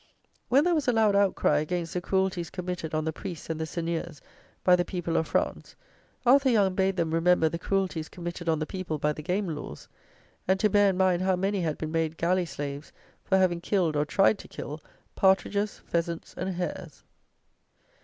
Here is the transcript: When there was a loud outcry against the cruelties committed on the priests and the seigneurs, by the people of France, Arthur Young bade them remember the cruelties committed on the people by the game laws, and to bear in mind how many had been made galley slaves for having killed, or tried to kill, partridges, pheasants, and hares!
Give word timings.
When 0.49 0.63
there 0.63 0.73
was 0.73 0.87
a 0.87 0.91
loud 0.91 1.15
outcry 1.15 1.59
against 1.59 1.93
the 1.93 2.01
cruelties 2.01 2.49
committed 2.49 2.95
on 2.95 3.05
the 3.05 3.13
priests 3.13 3.51
and 3.51 3.61
the 3.61 3.67
seigneurs, 3.67 4.19
by 4.63 4.75
the 4.75 4.83
people 4.83 5.15
of 5.15 5.27
France, 5.27 5.75
Arthur 6.25 6.49
Young 6.49 6.73
bade 6.73 6.97
them 6.97 7.13
remember 7.13 7.49
the 7.49 7.59
cruelties 7.59 8.09
committed 8.09 8.49
on 8.49 8.57
the 8.57 8.65
people 8.65 8.97
by 8.97 9.13
the 9.13 9.21
game 9.21 9.47
laws, 9.49 9.87
and 10.47 10.59
to 10.59 10.71
bear 10.71 10.89
in 10.89 10.97
mind 10.97 11.21
how 11.21 11.35
many 11.35 11.61
had 11.61 11.77
been 11.77 11.91
made 11.91 12.17
galley 12.17 12.47
slaves 12.47 12.91
for 13.23 13.37
having 13.37 13.61
killed, 13.61 13.95
or 13.95 14.03
tried 14.03 14.39
to 14.39 14.47
kill, 14.47 14.81
partridges, 15.13 15.83
pheasants, 15.85 16.33
and 16.35 16.49
hares! 16.55 17.03